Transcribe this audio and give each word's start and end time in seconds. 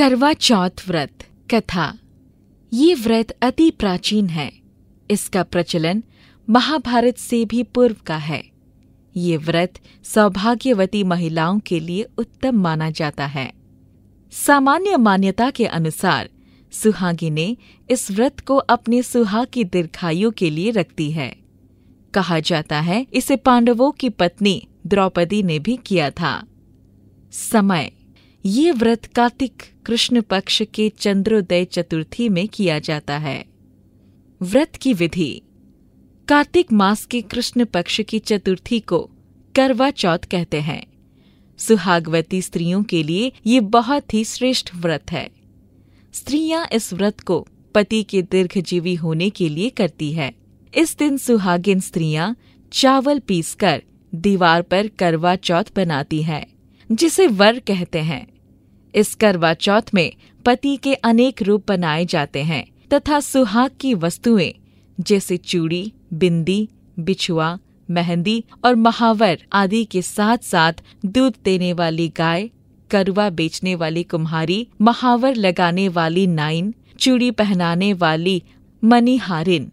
करवा 0.00 0.32
चौथ 0.32 0.70
व्रत, 0.88 1.26
कथा। 1.54 1.98
ये 2.72 2.94
व्रत 2.94 3.38
अति 3.42 3.70
प्राचीन 3.70 4.26
है। 4.26 4.52
इसका 5.10 5.42
प्रचलन 5.42 6.02
महाभारत 6.50 7.18
से 7.18 7.44
भी 7.44 7.62
पूर्व 7.62 7.96
का 8.06 8.16
है। 8.16 8.44
ये 9.16 9.36
व्रत 9.36 9.74
सौभाग्यवती 10.04 11.04
महिलाओं 11.04 11.60
के 11.60 11.80
लिए 11.80 12.06
उत्तम 12.18 12.54
माना 12.54 12.90
जाता 12.90 13.26
है। 13.26 13.52
सामान्य 14.32 14.96
मान्यता 14.96 15.50
के 15.50 15.66
अनुसार, 15.66 16.28
सुहागी 16.72 17.30
ने 17.30 17.56
इस 17.90 18.10
व्रत 18.10 18.40
को 18.40 18.56
अपने 18.56 19.02
सुहाग 19.02 19.46
की 19.52 19.64
दीर्घायु 19.64 20.30
के 20.30 20.50
लिए 20.50 20.70
रखती 20.70 21.10
है। 21.10 21.36
कहा 22.14 22.40
जाता 22.40 22.80
है, 22.80 23.06
इसे 23.12 23.36
पांडवों 23.36 23.90
की 23.90 24.08
पत्नी 24.08 24.68
द्रौपदी 24.86 25.42
ने 25.42 25.58
भी 25.58 25.78
किया 25.86 26.10
था। 26.10 26.46
समय 27.32 27.92
ये 28.46 28.72
व्रत 28.72 29.04
कार्तिक 29.04 29.62
कृष्ण 29.86 30.22
पक्ष 30.22 30.62
के 30.74 30.92
चंद्रोदय 30.98 31.64
चतुर्थी 31.64 32.28
में 32.28 32.48
किया 32.48 32.78
जाता 32.78 33.18
है। 33.18 33.44
व्रत 34.42 34.76
की 34.76 34.92
विधि। 34.92 35.42
कार्तिक 36.28 36.72
मास 36.72 37.04
के 37.06 37.20
कृष्ण 37.20 37.64
पक्ष 37.64 38.00
की 38.00 38.18
चतुर्थी 38.18 38.80
को 38.80 39.10
करवा 39.54 39.90
चौथ 39.90 40.18
कहते 40.18 40.60
हैं। 40.60 40.86
सुहागवती 41.58 42.42
स्त्रियों 42.42 42.82
के 42.82 43.02
लिए 43.02 43.32
ये 43.46 43.60
बहुत 43.60 44.14
ही 44.14 44.24
श्रेष्ठ 44.24 44.74
व्रत 44.76 45.04
है। 45.10 45.30
स्त्रियाँ 46.12 46.66
इस 46.72 46.92
व्रत 46.92 47.20
को 47.20 47.48
पति 47.74 48.02
के 48.02 48.22
दीर्घजीवी 48.22 48.94
होने 48.94 49.30
के 49.30 49.48
लिए 49.48 49.70
करती 49.70 50.12
है। 50.12 50.34
इस 50.76 50.98
दिन 50.98 51.16
सुहागिन 51.18 51.80
स्त्रियाँ 51.80 52.36
चावल 52.72 53.18
पीसकर 53.18 53.82
दीवार 54.14 54.62
पर 54.62 54.88
करवा 54.88 55.36
चौथ 55.36 55.64
बनाती 55.76 56.22
हैं। 56.22 56.46
जिसे 56.92 57.26
वर 57.26 57.58
कहते 57.58 57.98
हैं। 57.98 58.26
इस 58.94 59.14
करवा 59.14 59.54
चौथ 59.54 59.94
में 59.94 60.12
पति 60.46 60.76
के 60.76 60.94
अनेक 60.94 61.42
रूप 61.42 61.64
बनाए 61.68 62.04
जाते 62.04 62.42
हैं, 62.42 62.64
तथा 62.92 63.20
सुहाग 63.20 63.70
की 63.80 63.94
वस्तुएँ, 63.94 64.52
जैसे 65.00 65.36
चूड़ी, 65.36 65.92
बिंदी, 66.12 66.68
बिछुआ, 66.98 67.58
मेहंदी 67.90 68.44
और 68.64 68.74
महावर 68.74 69.38
आदि 69.52 69.84
के 69.84 70.02
साथ 70.02 70.38
साथ 70.38 70.72
दूध 71.06 71.34
देने 71.44 71.72
वाली 71.72 72.08
गाय, 72.08 72.50
करुआ 72.90 73.30
बेचने 73.30 73.74
वाली 73.74 74.02
कुम्हारी, 74.02 74.66
महावर 74.80 75.34
लगाने 75.34 75.88
वाली 75.88 76.26
नाइन, 76.26 76.74
चूड़ी 76.98 77.30
पहनाने 77.30 77.92
वाली 77.92 78.42
मनीहारिन 78.84 79.70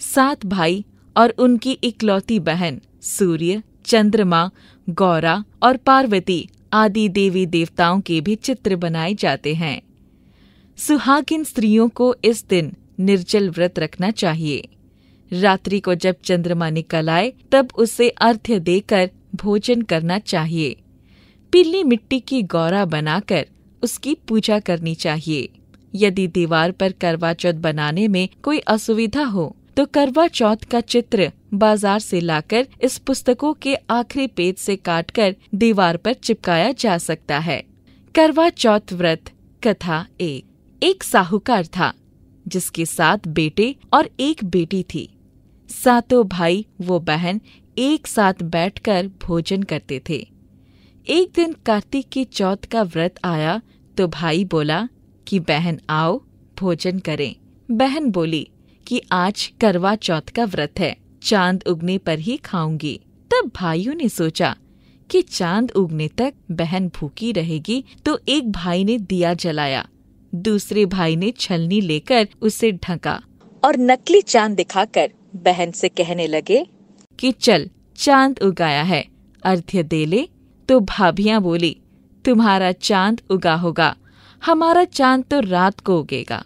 सात 0.00 0.46
भाई 0.46 0.84
और 1.16 1.30
उनकी 1.30 1.72
इकलौती 1.72 2.38
बहन 2.40 2.80
सूर्य, 3.02 3.62
चंद्रमा, 3.84 4.50
गौरा 4.90 5.44
और 5.62 5.76
पार्वती 5.76 6.48
आदि 6.74 7.08
देवी 7.08 7.46
देवताओं 7.46 8.00
के 8.00 8.20
भी 8.20 8.34
चित्र 8.34 8.76
बनाए 8.76 9.14
जाते 9.14 9.54
हैं। 9.54 9.82
सुहागिन 10.76 11.44
स्त्रियों 11.44 11.88
को 11.88 12.16
इस 12.24 12.48
दिन 12.48 12.72
निर्जल 13.00 13.50
व्रत 13.50 13.78
रखना 13.78 14.10
चाहिए। 14.10 14.68
रात्रि 15.32 15.80
को 15.80 15.94
जब 15.94 16.16
चंद्रमा 16.24 16.70
निकल 16.70 17.10
आए, 17.10 17.32
तब 17.52 17.68
उसे 17.74 18.08
अर्घ्य 18.08 18.60
देकर 18.60 19.10
भोजन 19.34 19.82
करना 19.82 20.18
चाहिए। 20.18 20.76
पीली 21.52 21.84
मिट्टी 21.84 22.20
की 22.20 22.42
गौरा 22.42 22.84
बनाकर 22.84 23.46
उसकी 23.82 24.14
पूजा 24.14 24.58
करनी 24.58 24.94
चाहिए। 24.94 25.48
यदि 25.94 26.26
दीवार 26.26 26.70
पर 26.70 26.92
करवा 26.92 27.32
चौथ 27.32 27.52
बनाने 27.52 28.08
में 28.08 28.28
कोई 28.42 28.58
असुविधा 28.58 29.24
हो 29.24 29.56
तो 29.76 29.84
करवा 29.86 30.26
चौथ 30.28 30.64
का 30.70 30.80
चित्र 30.82 31.30
बाज़ार 31.54 31.98
से 32.00 32.20
लाकर 32.20 32.66
इस 32.82 32.98
पुस्तकों 32.98 33.52
के 33.54 33.74
आखिरी 33.90 34.26
पेज 34.26 34.56
से 34.56 34.76
काटकर 34.78 35.34
दीवार 35.54 35.96
पर 35.96 36.12
चिपकाया 36.14 36.70
जा 36.72 36.96
सकता 36.98 37.38
है। 37.38 37.62
करवा 38.14 38.48
चौथ 38.48 38.92
व्रत, 38.92 39.30
कथा 39.62 40.06
एक। 40.20 40.82
एक 40.82 41.02
साहूकार 41.02 41.66
था, 41.68 41.92
जिसके 42.46 42.86
सात 42.86 43.28
बेटे 43.28 43.74
और 43.92 44.10
एक 44.20 44.44
बेटी 44.44 44.82
थी। 44.94 45.08
सातों 45.70 46.22
भाई, 46.28 46.64
वो 46.80 46.98
बहन, 47.00 47.40
एक 47.76 48.06
साथ 48.06 48.42
बैठकर 48.44 49.10
भोजन 49.22 49.62
करते 49.62 50.00
थे। 50.08 50.26
एक 51.06 51.32
दिन 51.34 51.54
कार्तिक 51.66 52.08
की 52.08 52.24
चौथ 52.24 52.66
का 52.72 52.82
व्रत 52.84 53.14
आया 53.24 53.60
तो 53.96 54.08
भाई 54.08 54.44
बोला 54.44 54.88
कि 55.26 55.38
बहन 55.40 55.80
आओ, 55.90 56.20
भोजन 56.56 56.98
करें। 56.98 57.34
बहन 57.68 58.10
बोली 58.10 58.46
कि 58.86 59.00
आज 59.12 59.50
करवा 59.60 59.94
चौथ 59.96 60.30
का 60.36 60.44
व्रत 60.44 60.80
है, 60.80 60.96
चाँद 61.22 61.64
उगने 61.66 61.96
पर 61.98 62.18
ही 62.18 62.36
खाऊँगी। 62.36 63.00
तब 63.30 63.50
भाइयों 63.56 63.94
ने 63.94 64.08
सोचा 64.08 64.54
कि 65.10 65.22
चाँद 65.22 65.70
उगने 65.70 66.08
तक 66.08 66.34
बहन 66.50 66.88
भूखी 66.88 67.32
रहेगी 67.32 67.84
तो 68.04 68.18
एक 68.28 68.50
भाई 68.52 68.84
ने 68.84 68.98
दिया 68.98 69.34
जलाया। 69.34 69.86
दूसरे 70.32 70.84
भाई 70.86 71.16
ने 71.16 71.30
छलनी 71.30 71.80
लेकर 71.80 72.28
उसे 72.42 72.72
ढका 72.72 73.20
और 73.62 73.76
नकली 73.80 74.20
चाँद 74.22 74.56
दिखाकर 74.56 75.10
बहन 75.36 75.70
से 75.70 75.88
कहने 75.88 76.26
लगे, 76.26 76.64
कि 77.18 77.32
चल, 77.32 77.68
चाँद 77.96 78.38
उगाया 78.42 78.82
है 78.82 79.04
अर्घ्य 79.42 79.82
दे 79.82 80.04
ले। 80.06 80.28
तो 80.68 80.78
भाभियाँ 80.80 81.40
बोली, 81.42 81.76
तुम्हारा 82.24 82.72
चाँद 82.72 83.20
उगा 83.30 83.54
होगा, 83.54 83.94
हमारा 84.42 84.84
चाँद 84.84 85.24
तो 85.24 85.40
रात 85.40 85.80
को 85.80 85.98
उगेगा। 86.00 86.42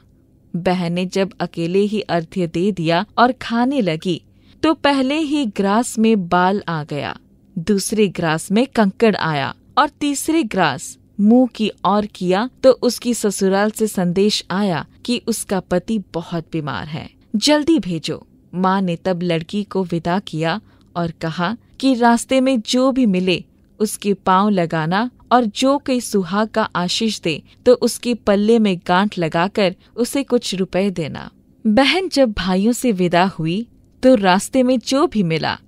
बहन 0.56 0.92
ने 0.92 1.04
जब 1.06 1.32
अकेले 1.41 1.81
ही 1.81 2.00
अर्घ्य 2.00 2.47
दे 2.47 2.70
दिया 2.72 3.04
और 3.19 3.32
खाने 3.32 3.81
लगी 3.81 4.20
तो 4.62 4.75
पहले 4.75 5.19
ही 5.19 5.44
ग्रास 5.47 5.98
में 5.98 6.28
बाल 6.28 6.62
आ 6.69 6.82
गया। 6.84 7.16
दूसरे 7.56 8.09
ग्रास 8.09 8.50
में 8.53 8.66
कंकड़ 8.66 9.14
आया 9.16 9.54
और 9.78 9.88
तीसरे 9.91 10.42
ग्रास 10.44 10.97
मुँह 11.20 11.48
की 11.54 11.70
ओर 11.87 12.06
किया 12.06 12.48
तो 12.62 12.70
उसकी 12.82 13.14
ससुराल 13.14 13.70
से 13.70 13.87
संदेश 13.87 14.44
आया 14.50 14.84
कि 15.04 15.20
उसका 15.26 15.60
पति 15.60 15.98
बहुत 16.14 16.47
बीमार 16.53 16.87
है। 16.87 17.08
जल्दी 17.37 17.78
भेजो। 17.78 18.26
माँ 18.54 18.81
ने 18.81 18.97
तब 18.97 19.22
लड़की 19.22 19.62
को 19.64 19.82
विदा 19.84 20.19
किया 20.19 20.60
और 20.97 21.10
कहा 21.10 21.56
कि 21.81 21.94
रास्ते 21.94 22.41
में 22.41 22.60
जो 22.60 22.91
भी 22.92 23.06
मिले, 23.06 23.44
उसके 23.81 24.14
पाँव 24.14 24.48
लगाना 24.48 25.10
और 25.30 25.44
जो 25.44 25.76
कोई 25.78 26.00
सुहाग 26.00 26.48
का 26.48 26.62
आशीष 26.76 27.20
दे 27.20 27.42
तो 27.66 27.72
उसके 27.74 28.14
पल्ले 28.16 28.58
में 28.58 28.76
गांठ 28.86 29.18
लगाकर 29.18 29.74
उसे 29.96 30.22
कुछ 30.22 30.54
रुपए 30.54 30.88
देना। 30.90 31.30
बहन 31.64 32.08
जब 32.08 32.32
भाइयों 32.32 32.72
से 32.72 32.92
विदा 32.92 33.24
हुई 33.28 33.66
तो 34.02 34.14
रास्ते 34.14 34.62
में 34.62 34.78
जो 34.78 35.06
भी 35.06 35.22
मिला, 35.22 35.58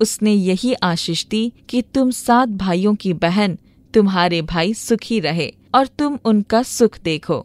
उसने 0.00 0.32
यही 0.32 0.72
आशीष 0.74 1.24
दी 1.26 1.52
कि 1.68 1.82
तुम 1.84 2.10
सात 2.10 2.48
भाइयों 2.48 2.94
की 2.94 3.12
बहन, 3.14 3.58
तुम्हारे 3.94 4.40
भाई 4.42 4.74
सुखी 4.74 5.20
रहे 5.20 5.52
और 5.74 5.86
तुम 5.88 6.18
उनका 6.24 6.62
सुख 6.62 6.98
देखो। 7.00 7.44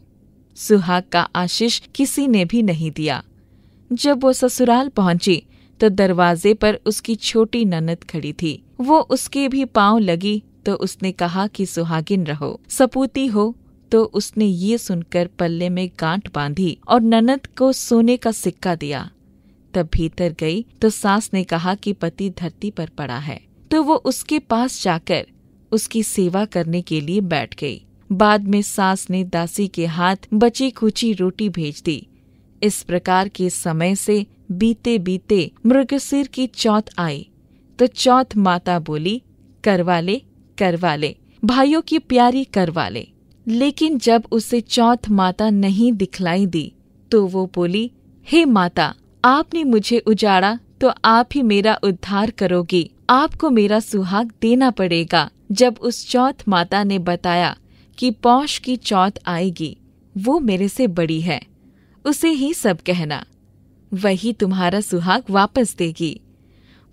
सुहाग 0.56 1.02
का 1.12 1.28
आशीष 1.36 1.80
किसी 1.94 2.26
ने 2.28 2.44
भी 2.44 2.62
नहीं 2.62 2.90
दिया। 2.90 3.22
जब 3.90 4.22
वो 4.22 4.32
ससुराल 4.32 4.88
पहुँची 4.88 5.42
तो 5.80 5.88
दरवाजे 5.88 6.52
पर 6.54 6.78
उसकी 6.86 7.14
छोटी 7.16 7.64
ननद 7.64 8.04
खड़ी 8.04 8.32
थी। 8.32 8.62
वो 8.80 9.00
उसके 9.00 9.48
भी 9.48 9.64
पाँव 9.64 9.98
लगी 9.98 10.42
तो 10.66 10.74
उसने 10.74 11.12
कहा 11.12 11.46
कि 11.46 11.66
सुहागिन 11.66 12.26
रहो। 12.26 12.58
सपूती 12.68 13.26
हो 13.26 13.54
तो 13.92 14.02
उसने 14.04 14.44
ये 14.44 14.78
सुनकर 14.78 15.26
पल्ले 15.38 15.68
में 15.68 15.88
गांठ 16.00 16.28
बांधी 16.34 16.76
और 16.88 17.00
ननद 17.00 17.46
को 17.58 17.72
सोने 17.72 18.16
का 18.16 18.32
सिक्का 18.32 18.74
दिया। 18.74 19.10
तब 19.74 19.88
भीतर 19.92 20.34
गई 20.40 20.64
तो 20.82 20.90
सास 20.90 21.30
ने 21.34 21.44
कहा 21.44 21.74
कि 21.74 21.92
पति 21.92 22.30
धरती 22.30 22.70
पर 22.70 22.88
पड़ा 22.88 23.18
है। 23.18 23.40
तो 23.70 23.82
वो 23.82 23.94
उसके 24.04 24.38
पास 24.38 24.82
जाकर 24.82 25.26
उसकी 25.72 26.02
सेवा 26.02 26.44
करने 26.44 26.82
के 26.82 27.00
लिए 27.00 27.20
बैठ 27.22 27.54
गई। 27.60 27.80
बाद 28.10 28.44
में 28.44 28.60
सास 28.62 29.08
ने 29.10 29.22
दासी 29.24 29.66
के 29.68 29.86
हाथ 29.86 30.28
बची 30.34 30.70
खुची 30.70 31.12
रोटी 31.12 31.48
भेज 31.48 31.82
दी। 31.84 32.06
इस 32.62 32.82
प्रकार 32.82 33.28
के 33.28 33.48
समय 33.50 33.94
से 33.96 34.24
बीते 34.52 34.98
बीते 34.98 35.50
मृगसिर 35.66 36.26
की 36.26 36.46
चौथ 36.46 36.90
आई। 36.98 37.28
तो 37.78 37.86
चौथ 37.86 38.36
माता 38.36 38.78
बोली, 38.78 39.20
करवा 39.64 40.00
ले 40.00 40.22
करवा 40.58 40.94
ले, 40.94 41.16
भाइयों 41.44 41.82
की 41.82 41.98
प्यारी 41.98 42.44
करवा 42.44 42.88
ले। 42.88 43.06
लेकिन 43.46 43.98
जब 43.98 44.24
उसे 44.30 44.60
चौथ 44.60 45.08
माता 45.10 45.50
नहीं 45.50 45.92
दिखलाई 45.92 46.46
दी 46.46 46.72
तो 47.10 47.26
वो 47.26 47.50
बोली, 47.54 47.90
हे 48.28 48.44
माता, 48.44 48.94
आपने 49.24 49.64
मुझे 49.64 49.98
उजाड़ा 49.98 50.58
तो 50.80 50.92
आप 51.04 51.28
ही 51.34 51.42
मेरा 51.42 51.78
उद्धार 51.82 52.30
करोगी। 52.30 52.90
आपको 53.10 53.50
मेरा 53.50 53.80
सुहाग 53.80 54.32
देना 54.42 54.70
पड़ेगा। 54.70 55.30
जब 55.52 55.76
उस 55.80 56.08
चौथ 56.10 56.32
माता 56.48 56.84
ने 56.84 56.98
बताया 56.98 57.56
कि 57.98 58.10
पौष 58.10 58.58
की 58.58 58.76
चौथ 58.76 59.10
आएगी, 59.26 59.76
वो 60.18 60.38
मेरे 60.40 60.68
से 60.68 60.86
बड़ी 60.86 61.20
है। 61.20 61.40
उसे 62.04 62.28
ही 62.28 62.52
सब 62.54 62.78
कहना, 62.86 63.24
वही 63.94 64.32
तुम्हारा 64.32 64.80
सुहाग 64.80 65.22
वापस 65.30 65.74
देगी। 65.76 66.20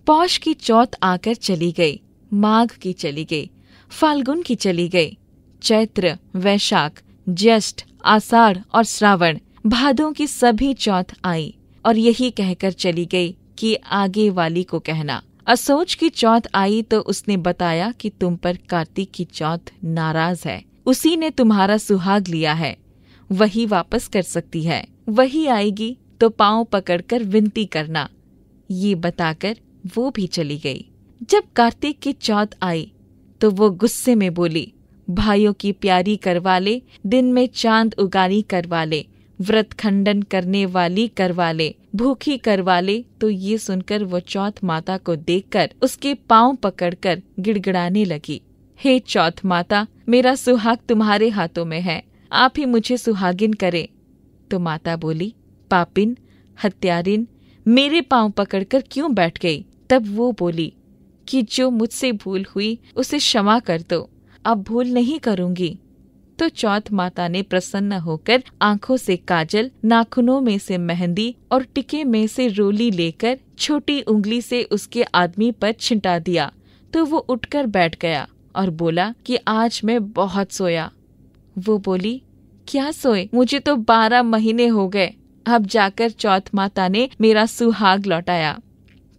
पौष 0.08 0.38
की 0.38 0.54
चौथ 0.54 0.88
आकर 1.04 1.34
चली 1.34 1.72
गई, 1.72 2.00
माघ 2.34 2.72
की 2.72 2.94
चली 2.94 3.26
गई। 3.26 3.50
फाल्गुन 3.94 4.42
की 4.42 4.56
चली 4.56 4.88
गई। 4.90 5.18
चैत्र, 5.62 6.18
वैशाख, 6.36 7.02
ज्येष्ठ, 7.30 7.84
आषाढ़ 8.06 8.58
और 8.74 8.84
श्रावण 8.84 9.38
भादों 9.66 10.12
की 10.14 10.28
सभी 10.28 10.74
चौथ 10.74 11.04
आई 11.26 11.56
और 11.86 11.98
यही 11.98 12.30
कहकर 12.32 12.72
चली 12.72 13.06
गई 13.06 13.36
कि 13.58 13.76
आगे 13.76 14.30
वाली 14.30 14.64
को 14.64 14.80
कहना। 14.80 15.22
असोच 15.48 15.94
की 15.96 16.10
चौथ 16.10 16.42
आई 16.56 16.82
तो 16.82 17.00
उसने 17.00 17.38
बताया 17.38 17.92
कि 17.92 18.10
तुम 18.10 18.36
पर 18.36 18.58
कार्तिक 18.70 19.12
की 19.12 19.26
चौथ 19.26 19.72
नाराज़ 19.84 20.48
है। 20.48 20.64
उसी 20.86 21.16
ने 21.18 21.30
तुम्हारा 21.30 21.78
सुहाग 21.78 22.28
लिया 22.28 22.54
है। 22.54 22.78
वही 23.32 23.66
वापस 23.66 24.08
कर 24.08 24.22
सकती 24.22 24.64
है। 24.64 24.88
वही 25.10 25.46
आएगी 25.48 25.98
तो 26.20 26.30
पाँव 26.30 26.64
पकड़कर 26.64 27.24
विनती 27.24 27.66
करना। 27.66 28.10
ये 28.72 28.96
बताकर 28.96 29.58
वो 29.96 30.10
भी 30.12 30.28
चली 30.28 30.58
गई। 30.58 30.86
जब 31.30 31.44
कार्तिक 31.56 32.00
की 32.00 32.14
चौथ 32.14 32.48
आई 32.62 32.92
तो 33.44 33.50
वो 33.52 33.70
गुस्से 33.70 34.14
में 34.16 34.34
बोली, 34.34 34.74
भाइयों 35.10 35.54
की 35.54 35.72
प्यारी 35.72 36.16
करवा 36.18 36.58
ले 36.60 36.82
दिन 37.06 37.32
में 37.34 37.48
चाँद 37.48 37.96
उगानी 38.00 38.42
करवा 38.42 38.84
ले 38.84 39.06
व्रत 39.40 39.74
खंडन 39.74 40.22
करने 40.22 40.66
वाली 40.66 41.08
करवा 41.08 41.52
ले 41.52 41.76
भूखी 41.96 42.38
करवा 42.38 42.80
ले 42.80 43.06
तो 43.22 43.30
ये 43.30 43.58
सुनकर 43.58 44.04
वो 44.04 44.20
चौथ 44.20 44.64
माता 44.64 44.98
को 44.98 45.16
देखकर 45.16 45.72
उसके 45.82 46.14
पाँव 46.14 46.56
पकड़कर 46.56 47.22
गिड़गिड़ाने 47.40 48.06
लगी, 48.06 48.42
हे 48.80 49.00
चौथ 49.00 49.46
माता, 49.46 49.86
मेरा 50.10 50.36
सुहाग 50.36 50.78
तुम्हारे 50.90 51.30
हाथों 51.30 51.66
में 51.66 51.82
है, 51.82 52.04
आप 52.32 52.54
ही 52.58 52.66
मुझे 52.66 52.98
सुहागिन 52.98 53.54
करे। 53.54 53.88
तो 54.52 54.60
माता 54.60 54.96
बोली, 54.96 55.34
पापिन, 55.72 56.18
हत्यारिन, 56.64 57.28
मेरे 57.68 58.02
पाँव 58.02 58.30
पकड़कर 58.30 58.84
क्यों 58.92 59.14
बैठ 59.14 59.40
गई? 59.40 59.66
तब 59.90 60.16
वो 60.16 60.32
बोली 60.32 60.74
कि 61.28 61.42
जो 61.42 61.70
मुझसे 61.70 62.12
भूल 62.12 62.46
हुई, 62.56 62.80
उसे 62.96 63.18
क्षमा 63.18 63.60
कर 63.60 63.84
दो। 63.90 64.10
अब 64.46 64.64
भूल 64.64 64.88
नहीं 64.88 65.20
करूँगी। 65.20 65.80
तो 66.40 66.50
चौथ 66.50 66.82
माता 66.92 67.28
ने 67.28 67.42
प्रसन्न 67.42 67.94
होकर 67.94 68.44
आँखों 68.62 68.98
से 68.98 69.18
काजल, 69.18 69.72
नाखूनों 69.86 70.42
में 70.42 70.58
से 70.58 70.78
मेहंदी 70.78 71.36
और 71.52 71.64
टिके 71.64 72.04
में 72.04 72.28
से 72.28 72.48
रोली 72.48 72.92
लेकर 72.92 73.40
छोटी 73.60 74.02
उंगली 74.02 74.42
से 74.42 74.64
उसके 74.64 75.04
आदमी 75.04 75.52
पर 75.52 75.72
छिंटा 75.72 76.20
दिया। 76.20 76.52
तो 76.94 77.06
वो 77.06 77.18
उठकर 77.18 77.66
बैठ 77.66 78.00
गया 78.00 78.28
और 78.56 78.70
बोला 78.70 79.14
कि 79.26 79.38
आज 79.48 79.82
मैं 79.84 80.12
बहुत 80.12 80.52
सोया। 80.52 80.92
वो 81.58 81.78
बोली, 81.78 82.22
क्या 82.68 82.92
सोए? 82.92 83.30
मुझे 83.34 83.60
तो 83.60 83.76
बारह 83.76 84.24
महीने 84.24 84.68
हो 84.68 84.88
गए। 84.88 85.14
अब 85.46 85.66
जाकर 85.66 86.10
चौथ 86.10 86.42
माता 86.56 86.88
ने 86.88 87.10
मेरा 87.22 87.46
सुहाग 87.46 88.06
लौटाया। 88.06 88.60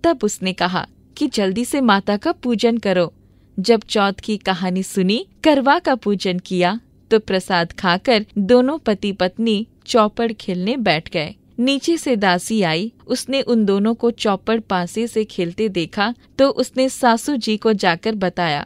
तब 0.05 0.19
उसने 0.23 0.53
कहा 0.53 0.87
कि 1.17 1.27
जल्दी 1.27 1.65
से 1.65 1.81
माता 1.81 2.17
का 2.17 2.33
पूजन 2.33 2.79
करो। 2.79 3.13
जब 3.59 3.83
चौथ 3.89 4.21
की 4.23 4.37
कहानी 4.37 4.83
सुनी, 4.83 5.27
करवा 5.45 5.79
का 5.79 5.95
पूजन 5.95 6.39
किया 6.39 6.79
तो 7.11 7.19
प्रसाद 7.19 7.73
खाकर 7.73 8.27
दोनों 8.39 8.79
पति 8.79 9.13
पत्नी 9.13 9.67
चौपड़ 9.87 10.33
खेलने 10.33 10.77
बैठ 10.79 11.11
गए। 11.11 11.35
नीचे 11.59 11.97
से 11.97 12.15
दासी 12.17 12.61
आई, 12.63 12.93
उसने 13.07 13.41
उन 13.43 13.65
दोनों 13.65 13.95
को 13.95 14.11
चौपड़ 14.11 14.59
पासे 14.61 15.07
से 15.07 15.25
खेलते 15.25 15.69
देखा 15.69 16.13
तो 16.39 16.49
उसने 16.51 16.89
सासू 16.89 17.37
जी 17.37 17.57
को 17.57 17.73
जाकर 17.75 18.15
बताया। 18.15 18.65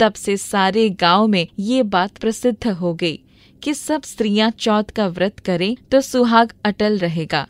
तब 0.00 0.12
से 0.12 0.36
सारे 0.36 0.88
गाँव 0.90 1.26
में 1.26 1.46
ये 1.58 1.82
बात 1.84 2.18
प्रसिद्ध 2.18 2.68
हो 2.68 2.94
गई 2.94 3.18
कि 3.62 3.74
सब 3.74 4.02
स्त्रियाँ 4.02 4.50
चौथ 4.50 4.90
का 4.96 5.06
व्रत 5.08 5.38
करें 5.38 5.74
तो 5.90 6.00
सुहाग 6.00 6.52
अटल 6.64 6.98
रहेगा। 6.98 7.46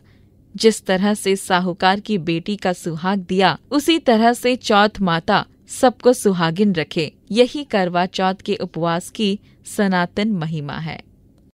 जिस 0.55 0.85
तरह 0.85 1.13
से 1.13 1.35
साहूकार 1.35 1.99
की 1.99 2.17
बेटी 2.17 2.55
का 2.55 2.73
सुहाग 2.73 3.19
दिया, 3.19 3.57
उसी 3.71 3.99
तरह 3.99 4.33
से 4.33 4.55
चौथ 4.55 4.89
माता 5.01 5.45
सबको 5.67 6.13
सुहागिन 6.13 6.75
रखे। 6.75 7.13
यही 7.31 7.63
करवा 7.63 8.05
चौथ 8.05 8.35
के 8.45 8.55
उपवास 8.55 9.09
की 9.09 9.39
सनातन 9.65 10.31
महिमा 10.31 10.77
है। 10.77 11.08